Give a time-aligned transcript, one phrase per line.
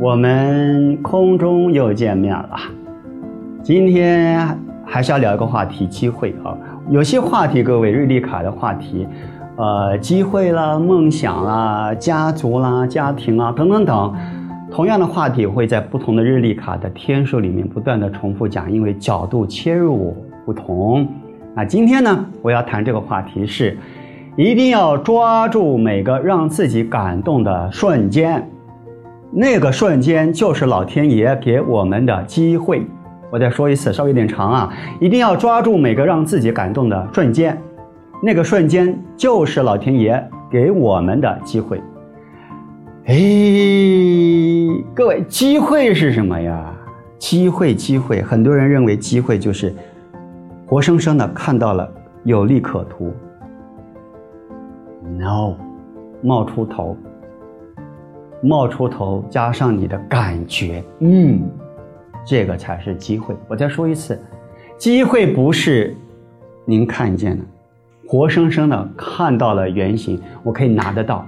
[0.00, 2.50] 我们空中又见面了。
[3.64, 6.56] 今天还是要聊一个话题，机会啊。
[6.88, 9.08] 有些话题，各位日历卡的话题，
[9.56, 14.14] 呃，机会啦、梦想啦、家族啦、家庭啊等等等，
[14.70, 21.08] 同样的话题会在不同的日历卡的天数里面不断的重复讲，因为角度切入不同。
[21.56, 23.76] 那今天呢，我要谈这个话题是，
[24.36, 28.48] 一定要抓住每个让自己感动的瞬间。
[29.30, 32.86] 那个瞬间就是老天爷给我们的机会。
[33.30, 37.56] 我再说一次，稍微有点长啊，一定要抓住每个让自己感动的瞬间。
[38.22, 41.78] 那个瞬间就是老天爷给我们的机会。
[43.04, 43.14] 哎，
[44.94, 46.74] 各位，机会是什么呀？
[47.18, 49.74] 机会，机会，很多人认为机会就是
[50.66, 51.88] 活生生的看到了
[52.24, 53.12] 有利可图。
[55.18, 55.54] No，
[56.22, 56.96] 冒出头。
[58.40, 61.42] 冒出头，加上你的感觉，嗯，
[62.24, 63.34] 这个才是机会。
[63.48, 64.18] 我再说一次，
[64.76, 65.96] 机会不是
[66.64, 67.44] 您看见的，
[68.06, 71.26] 活生生的看到了原型，我可以拿得到，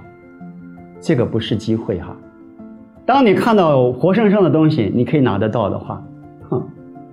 [1.01, 2.15] 这个不是机会哈。
[3.05, 6.01] 当你看到活生生的东西，你可以拿得到的话，
[6.49, 6.63] 哼，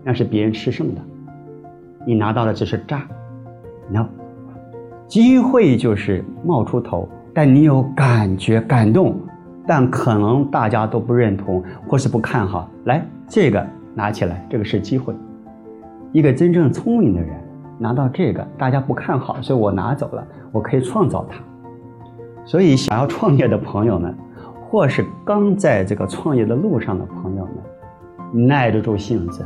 [0.05, 1.01] 那是别人吃剩的，
[2.07, 3.03] 你拿到的只是渣。
[3.91, 4.07] No，
[5.09, 9.19] 机会就是冒出头，但你有感觉、感动。
[9.69, 12.71] 但可能大家都不认同，或是不看好。
[12.87, 15.15] 来，这个拿起来，这个是机会。
[16.11, 17.29] 一个真正聪明的人
[17.79, 21.37] 拿到这个，大家不看好，所以我拿走了，我可以创造它。
[22.47, 24.17] 所以，想要创业的朋友们，
[24.71, 27.47] 或是刚在这个创业的路上的朋友
[28.33, 29.45] 们，耐得住性子。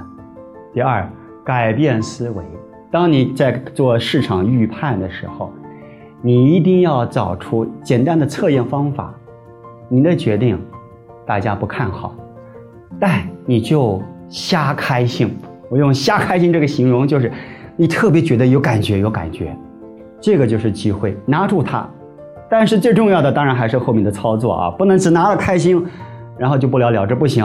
[0.73, 1.11] 第二，
[1.45, 2.45] 改变思维。
[2.93, 5.50] 当你在做市场预判的时候，
[6.20, 9.12] 你一定要找出简单的测验方法。
[9.92, 10.58] 你的决定，
[11.26, 12.14] 大家不看好，
[12.98, 15.28] 但你就瞎开心。
[15.69, 17.30] 我用“瞎开心”这个形容，就是
[17.76, 19.54] 你特别觉得有感觉，有感觉，
[20.19, 21.86] 这个就是机会，拿住它。
[22.48, 25.84] 但是最重要的，当然还是后面的操作啊，不能只拿了开心，
[26.38, 27.44] 然后就不了了之，不行。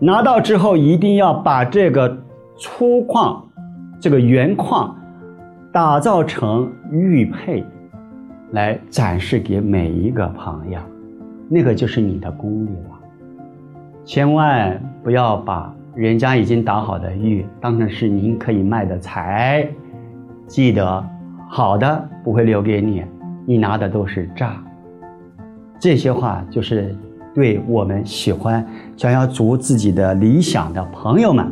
[0.00, 2.18] 拿到之后，一定要把这个
[2.58, 3.40] 粗矿、
[4.00, 4.96] 这个原矿
[5.72, 7.64] 打造成玉佩，
[8.50, 10.80] 来展示给每一个朋友。
[11.48, 13.00] 那个就是你的功力了，
[14.04, 19.68] 千万不要把人家已经打好的玉当成是您可以卖的财。
[20.46, 21.04] 记得，
[21.48, 23.04] 好的不会留给你，
[23.46, 24.56] 你拿的都是诈。
[25.78, 26.96] 这些话就是
[27.34, 28.66] 对我们喜欢
[28.96, 31.46] 想要逐自己的理想的朋友们，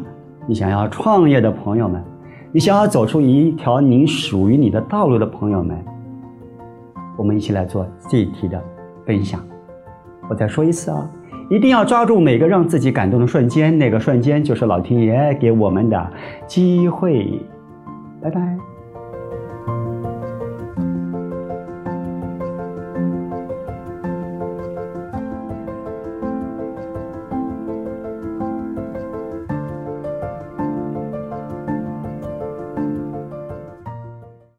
[0.47, 2.03] 你想要创业的朋友们，
[2.51, 5.77] 你想要走出一条您属于你的道路的朋友们，
[7.17, 8.63] 我们一起来做这一题的
[9.07, 9.41] 分享。
[10.29, 11.09] 我再说一次啊，
[11.51, 16.13] 一定要抓住每个让自己感动的瞬间，那个瞬间就是老天爷给我们的
[16.47, 17.41] 机会。
[18.23, 18.72] 拜拜。